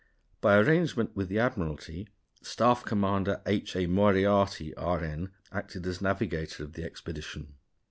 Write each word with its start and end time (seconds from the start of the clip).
By 0.41 0.57
arrangement 0.57 1.15
with 1.15 1.27
the 1.29 1.37
Admiralty, 1.37 2.07
Staff 2.41 2.83
Commander 2.83 3.39
H. 3.45 3.75
A. 3.75 3.85
Moriarty, 3.85 4.73
R.N., 4.75 5.29
acted 5.51 5.85
as 5.85 5.99
the 5.99 6.05
navigator 6.05 6.63
of 6.63 6.73
the 6.73 6.83
expedition. 6.83 7.53